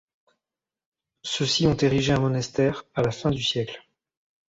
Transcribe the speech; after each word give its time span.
Ceux-ci 1.21 1.65
y 1.65 1.67
ont 1.67 1.77
érigé 1.77 2.11
un 2.11 2.19
monastère 2.19 2.85
à 2.95 3.03
la 3.03 3.11
fin 3.11 3.29
du 3.29 3.43
siècle. 3.43 3.87